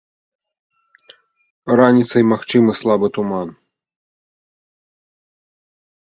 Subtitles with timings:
[1.79, 3.49] Раніцай магчымы слабы туман.